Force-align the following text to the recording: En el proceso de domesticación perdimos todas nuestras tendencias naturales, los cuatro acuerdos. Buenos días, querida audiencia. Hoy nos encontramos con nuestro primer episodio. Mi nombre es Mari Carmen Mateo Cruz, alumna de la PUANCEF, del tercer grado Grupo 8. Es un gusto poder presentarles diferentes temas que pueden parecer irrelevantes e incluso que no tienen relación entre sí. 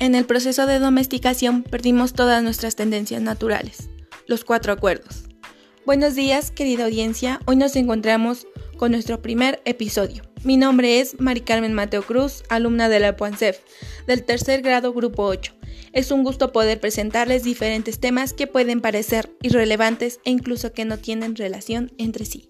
En 0.00 0.14
el 0.14 0.26
proceso 0.26 0.66
de 0.66 0.78
domesticación 0.78 1.64
perdimos 1.64 2.12
todas 2.12 2.40
nuestras 2.40 2.76
tendencias 2.76 3.20
naturales, 3.20 3.90
los 4.28 4.44
cuatro 4.44 4.72
acuerdos. 4.72 5.24
Buenos 5.84 6.14
días, 6.14 6.52
querida 6.52 6.84
audiencia. 6.84 7.40
Hoy 7.46 7.56
nos 7.56 7.74
encontramos 7.74 8.46
con 8.76 8.92
nuestro 8.92 9.20
primer 9.22 9.60
episodio. 9.64 10.22
Mi 10.44 10.56
nombre 10.56 11.00
es 11.00 11.18
Mari 11.18 11.40
Carmen 11.40 11.74
Mateo 11.74 12.02
Cruz, 12.02 12.44
alumna 12.48 12.88
de 12.88 13.00
la 13.00 13.16
PUANCEF, 13.16 13.58
del 14.06 14.22
tercer 14.22 14.62
grado 14.62 14.92
Grupo 14.92 15.24
8. 15.24 15.54
Es 15.92 16.12
un 16.12 16.22
gusto 16.22 16.52
poder 16.52 16.78
presentarles 16.78 17.42
diferentes 17.42 17.98
temas 17.98 18.32
que 18.32 18.46
pueden 18.46 18.80
parecer 18.80 19.34
irrelevantes 19.42 20.20
e 20.24 20.30
incluso 20.30 20.72
que 20.72 20.84
no 20.84 20.98
tienen 20.98 21.34
relación 21.34 21.90
entre 21.98 22.24
sí. 22.24 22.48